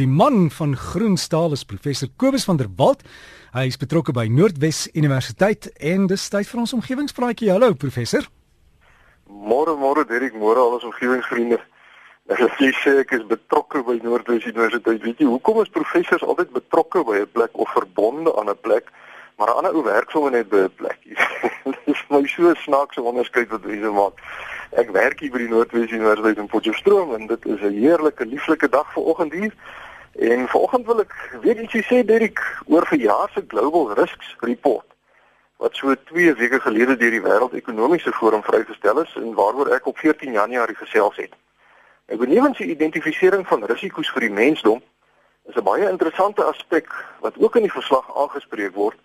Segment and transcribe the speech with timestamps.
[0.00, 3.02] Die man van Groenstaal is professor Kobus van der Walt.
[3.52, 7.50] Hy is betrokke by Noordwes Universiteit en dis tyd vir ons omgewingspraatjie.
[7.52, 8.24] Hallo professor.
[9.28, 11.58] Môre môre Derek, môre al ons omgewingsvriende.
[12.32, 15.02] Ek sê sê ek is betrokke by Noordwes Universiteit.
[15.04, 18.88] Weet jy hoekom is professors altyd betrokke by 'n plek of verbonde aan 'n plek?
[19.36, 21.04] Maar 'n ander ou werk sommer net by 'n plek.
[21.84, 24.16] Dis my so snaakse onderskeid wat mense maak.
[24.80, 28.68] Ek werk hier by die Noordwes Universiteit in Potchefstroom en dit is 'n heerlike, lieflike
[28.68, 29.52] dag vanoggend hier.
[30.12, 34.86] En vanoggend wil ek weet ietsie sê Derek oor verjaar se Global Risks Report
[35.60, 39.98] wat so 2 weke gelede deur die Wêreldekonomiese Forum vrygestel is en waaroor ek op
[39.98, 41.34] 14 Januarie gesels het.
[42.08, 44.80] Ek benewens die identifisering van risiko's vir die mensdom
[45.48, 46.88] is 'n baie interessante aspek
[47.20, 48.96] wat ook in die verslag aangespreek word,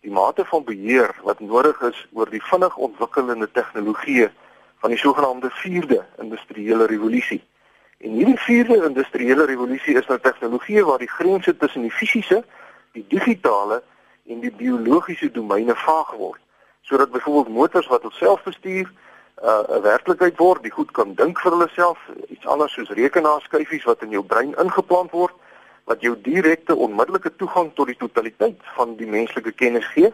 [0.00, 4.30] die mate van beheer wat nodig is oor die vinnig ontwikkelende tegnologieë
[4.78, 7.42] van die sogenaamde 4de industriële revolusie.
[7.98, 12.44] En hierdie vierde industriële revolusie is nou tegnologie waar die grense tussen die fisiese,
[12.92, 13.82] die digitale
[14.26, 16.40] en die biologiese domeine vaag word,
[16.82, 18.90] sodat byvoorbeeld motors wat self bestuur
[19.42, 22.88] uh, 'n uh, werklikheid word, die goed kan dink vir hulle self, iets anders soos
[22.88, 25.34] rekenaarskyfies wat in jou brein ingeplant word
[25.84, 30.12] wat jou direkte onmiddellike toegang tot die totaliteit van die menslike kennis gee.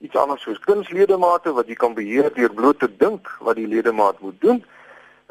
[0.00, 4.20] Iets anders soos kunsledemate wat jy kan beheer deur bloot te dink wat die ledemaat
[4.20, 4.64] moet doen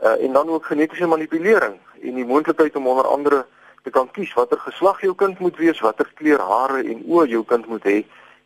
[0.03, 3.45] uh, en dan ook genetiese manipulering en die moontlikheid om onder andere
[3.83, 7.43] te kan kies watter geslag jou kind moet wees, watter kleur hare en oë jou
[7.45, 7.99] kind moet hê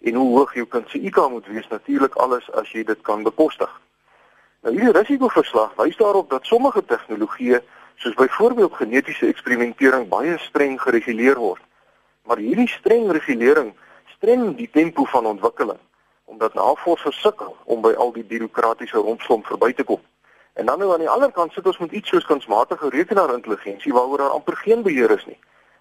[0.04, 3.24] en hoe hoog jou kind se IQ moet wees natuurlik alles as jy dit kan
[3.24, 3.72] bekostig.
[4.64, 7.62] Nou hierdie risikoverslag wys daarop dat sommige tegnologieë
[7.96, 11.62] soos byvoorbeeld genetiese eksperimentering baie streng gereguleer word.
[12.28, 13.74] Maar hierdie streng regulering
[14.16, 15.80] streng die tempo van ontwikkeling
[16.26, 20.00] omdat navorsers sukkel om by al die bureaukratiese rompslomp verby te kom.
[20.54, 24.18] En dan nou aan die ander kant sit ons met iets soos kunsmatige rekenaarintelligensie waaroor
[24.18, 25.40] daar amper geen beheer is nie.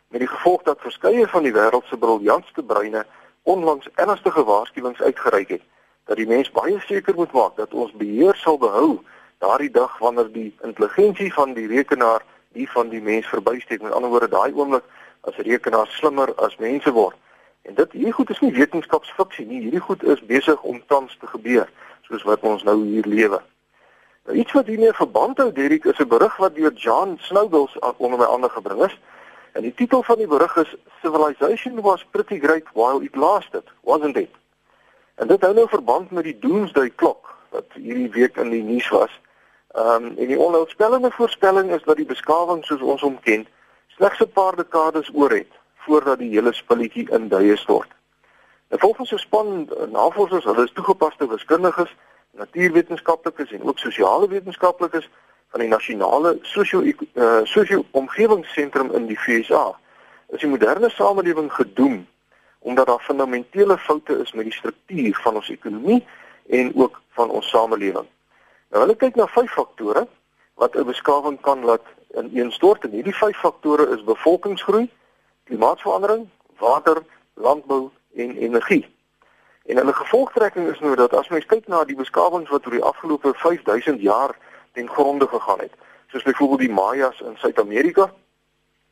[0.09, 3.06] Met die gevolg dat verskeie van die wêreld se briljantste breine
[3.42, 5.62] onlangs ernstige waarskuwings uitgereik het
[6.05, 9.01] dat die mens baie seker moet maak dat ons beheer sal behou
[9.39, 13.83] daardie dag wanneer die intelligensie van die rekenaar die van die mens verbysteek.
[13.83, 14.85] Met ander woorde, daai oomblik
[15.20, 17.17] as die rekenaar slimmer as mense word.
[17.63, 19.61] En dit hierdie goed is nie wetenskapsfiksie nie.
[19.61, 21.70] Hierdie goed is besig om tans te gebeur
[22.08, 23.41] soos wat ons nou hier lewe.
[24.24, 28.18] Nou iets wat hiermee verband hou Derek is 'n berig wat deur John Snowballs onder
[28.18, 29.00] my ander gebring is.
[29.52, 34.16] En die titel van die berig is Civilization was pretty great while it lasted, wasn't
[34.16, 34.30] it?
[35.14, 38.88] En dit hou nou verband met die doomsday klok wat hierdie week in die nuus
[38.88, 39.20] was.
[39.72, 43.46] Ehm um, en die onheilspellende voorspelling is dat die beskawing soos ons hom ken
[43.89, 47.90] slegs 'n paar dekades oor het voordat die hele spulletjie in duie stort.
[48.68, 51.96] En volgens 'n span navorsers, hulle is toegepaste wiskundiges,
[52.33, 55.11] natuurwetenskaplikes en ook sosiale wetenskaplikes
[55.48, 59.79] van die nasionale sosio uh, sosio omgewingsentrum in die FSA
[60.33, 62.07] is die moderne samelewing gedoem
[62.59, 66.07] omdat daar fundamentele foute is met die struktuur van ons ekonomie
[66.48, 68.07] en ook van ons samelewing.
[68.70, 70.07] Nou hulle kyk na vyf faktore
[70.55, 74.91] wat 'n beskawing kan laat ineenstort en hierdie vyf faktore is bevolkingsgroei,
[75.45, 76.29] klimaatsverandering,
[76.59, 77.03] water,
[77.35, 78.87] landbou en energie.
[79.67, 82.83] En hulle gevolgtrekking is nou dat as mens kyk na die beskawings wat oor die
[82.83, 84.34] afgelope 5000 jaar
[84.73, 85.74] ten gronde gegaan het,
[86.06, 88.12] soos byvoorbeeld die Mayas in Suid-Amerika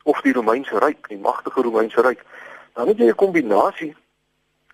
[0.03, 2.23] of die Romeinse ryk, die magtige Romeinse ryk,
[2.73, 3.95] dan het jy 'n kombinasie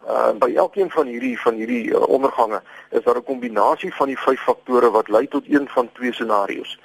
[0.07, 4.19] uh by elkeen van hierdie van hierdie uh, ondergange is daar 'n kombinasie van die
[4.19, 6.79] vyf faktore wat lei tot een van twee scenario's.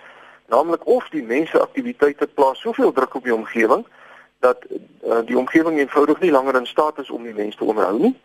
[0.46, 3.86] Naamlik of die mense aktiwiteite plaas soveel druk op die omgewing
[4.38, 4.58] dat
[5.04, 8.20] uh, die omgewing eenvoudig nie langer in staat is om die mense te onderhou nie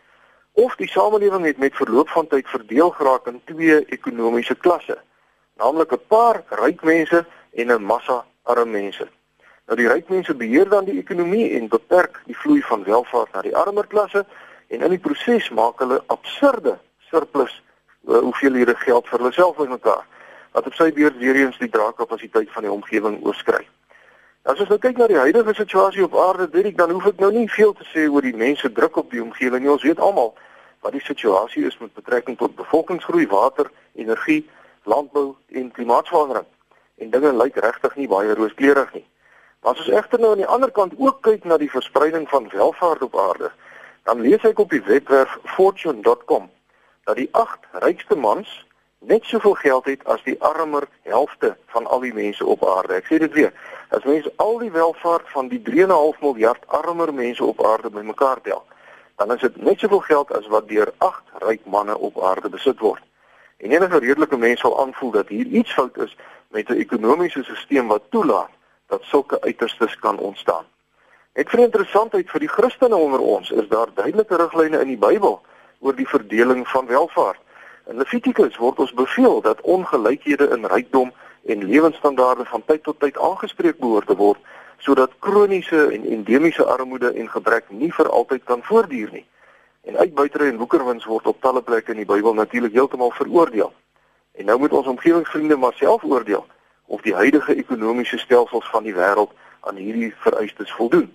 [0.58, 4.98] of die samelewing het met verloop van tyd verdeel geraak in twee ekonomiese klasse,
[5.62, 9.08] naamlik 'n paar ryk mense en 'n massa arme mense.
[9.68, 13.42] Nou die ryk mense beheer dan die ekonomie en beperk die vloei van welvaart na
[13.42, 14.26] die armer klasse
[14.68, 16.78] en in die proses maak hulle absurde
[17.10, 17.62] surplus
[18.08, 20.06] uh, hoeveelhede geld vir hulle self bymekaar
[20.52, 23.68] wat op sy beurt weer eens die draagkapasiteit van die omgewing oorskry.
[24.42, 27.32] As ons nou kyk na die huidige situasie op aarde, Dirk, dan hoef ek nou
[27.32, 29.72] nie veel te sê oor die mense druk op die omgewing nie.
[29.72, 30.34] Ons weet almal
[30.88, 33.68] wat die situasie is met betrekking tot bevolkingsgroei, water,
[34.00, 34.46] energie,
[34.88, 36.46] landbou en klimaatsverandering.
[36.98, 39.04] En dinge lyk regtig nie baie rooskleurig nie.
[39.60, 42.48] Maar as ons egter nou aan die ander kant ook kyk na die verspreiding van
[42.54, 43.52] welvaart op aarde,
[44.08, 46.48] dan lees ek op die webwerf fortune.com
[47.10, 48.54] dat die 8 rykste mans
[49.04, 52.96] net soveel geld het as die armer helfte van al die mense op aarde.
[53.02, 53.52] Ek sê dit weer.
[53.92, 58.64] As mens al die welvaart van die 3.5 miljard armer mense op aarde bymekaar tel,
[59.18, 62.80] dan is dit net soveel geld as wat deur 8 ryk manne op aarde besit
[62.80, 63.02] word.
[63.58, 66.16] En enige redelike mens sal aanvoel dat hier iets fout is
[66.54, 68.54] met 'n ekonomiese stelsel wat toelaat
[68.88, 70.66] dat sulke uiterstes kan ontstaan.
[71.34, 75.42] Net vir interessantheid vir die Christene onder ons is daar duidelike riglyne in die Bybel
[75.80, 77.42] oor die verdeling van welvaart.
[77.88, 81.12] In Levitikus word ons beveel dat ongelykhede in rykdom
[81.46, 84.38] en lewensstandaarde van tyd tot tyd aangespreek behoort te word
[84.78, 89.26] sodat kroniese en endemiese armoede en gebrek nie vir altyd kan voortduur nie.
[89.88, 93.74] En uitbuitery en woekerwins word op talle plekke in die Bybel natuurlik heeltemal veroordeel.
[94.38, 96.46] En nou moet ons omgewingsvriende maar self oordeel
[96.86, 101.10] of die huidige ekonomiese stelsels van die wêreld aan hierdie vereistes voldoen.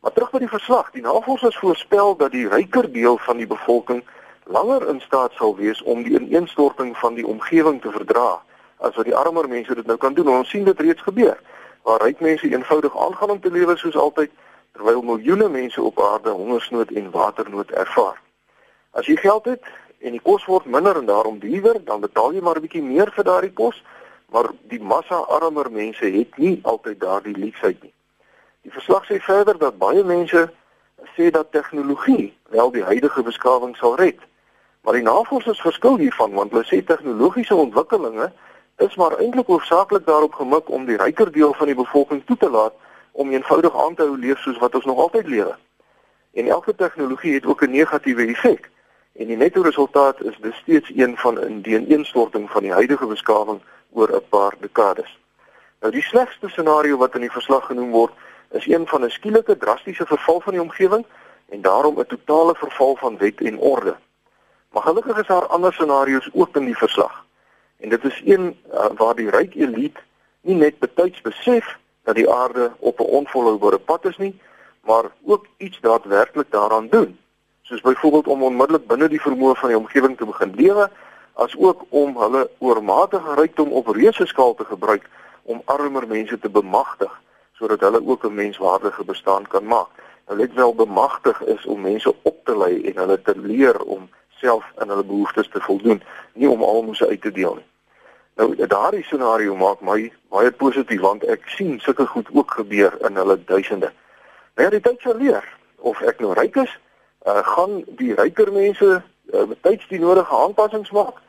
[0.00, 4.02] Maar terug by die verslag, die navorsers voorspel dat die ryker deel van die bevolking
[4.44, 8.42] langer in staat sal wees om die ineenstorting van die omgewing te verdra
[8.82, 10.28] as wat die armer mense dit nou kan doen.
[10.28, 11.38] Ons sien dit reeds gebeur
[11.82, 14.30] waar ryk mense eenvoudig aangaan om te lewe soos altyd
[14.72, 18.20] terwyl miljoene mense op aarde hongersnood en waternood ervaar.
[18.90, 19.64] As jy geld het
[19.98, 23.12] en die kos word minder en daarom duurder, dan betaal jy maar 'n bietjie meer
[23.12, 23.82] vir daardie kos,
[24.32, 27.92] maar die massa armer mense het nie altyd daardie leksheid nie.
[28.62, 30.50] Die verslag sê verder dat baie mense
[31.16, 34.18] sê dat tegnologie wel die huidige beskawing sal red.
[34.82, 38.32] Maar die navorsers verskil hiervan want hulle sê tegnologiese ontwikkelinge
[38.76, 42.50] is maar eintlik hoofsaaklik daarop gemik om die ryker deel van die bevolking toe te
[42.50, 42.72] laat
[43.12, 45.56] om eenvoudig aan te hou leef soos wat ons nog altyd lewe.
[46.32, 48.70] En elke tegnologie het ook 'n negatiewe effek.
[49.12, 53.60] En die netto resultaat is dis steeds een van 'n ineenstorting van die huidige beskawing
[53.92, 55.18] oor 'n paar dekades.
[55.80, 58.12] Nou die slegste scenario wat in die verslag genoem word,
[58.50, 61.06] is een van 'n skielike drastiese verval van die omgewing
[61.48, 63.96] en daarom 'n totale verval van wet en orde.
[64.70, 67.24] Maar gelukkig is daar ander scenario's ook in die verslag.
[67.82, 70.00] En dit is een uh, waar die ryk elite
[70.40, 74.40] nie net betyds besef dat die aarde op 'n onvolhoubare pad is nie,
[74.80, 77.18] maar ook iets daadwerklik daaraan doen.
[77.62, 80.90] Soos byvoorbeeld om onmiddellik binne die vermoë van die omgewing te begin lewe,
[81.32, 85.08] as ook om hulle oormatige rykdom op reuse skaal te gebruik
[85.42, 87.20] om armer mense te bemagtig
[87.52, 89.88] sodat hulle ook 'n menswaardige bestaan kan maak.
[90.26, 94.08] Nou let wel bemagtig is om mense op te lei en hulle te leer om
[94.28, 96.02] self aan hulle behoeftes te voldoen,
[96.32, 97.71] nie om almoes uit te deel nie.
[98.34, 103.16] Nou daardie scenario maak my baie positief want ek sien sulke goed ook gebeur in
[103.16, 103.92] hulle duisende.
[104.56, 105.44] Nou ja, die tyd sal leer
[105.76, 106.72] of ek nou ryk is,
[107.26, 111.20] uh, gaan die ryker mense uh, betyds die nodige aanpassings maak.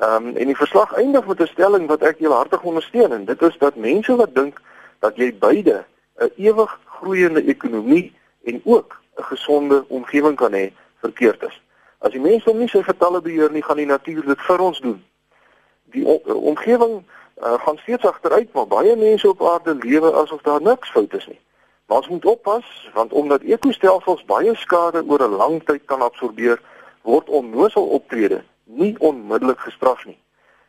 [0.00, 3.24] Ehm um, en die verslag eindig met 'n stelling wat ek heel hartig ondersteun en
[3.24, 4.60] dit is dat mense wat dink
[5.00, 5.84] dat jy beide
[6.20, 8.12] 'n ewig groeiende ekonomie
[8.44, 11.60] en ook 'n gesonde omgewing kan hê, verkeerd is.
[11.98, 14.80] As die mense hom nie sy getalle beheer nie, gaan die natuur dit vir ons
[14.80, 15.04] doen.
[15.92, 17.02] Die omgewing
[17.42, 21.26] uh, gaan steeds agteruit, maar baie mense op aarde lewe asof daar niks fout is
[21.26, 21.40] nie.
[21.86, 26.60] Maar ons moet oppas want omdat ekostelsels baie skade oor 'n lang tyd kan absorbeer,
[27.02, 30.18] word onnoosal optrede nie onmiddellik gestraf nie.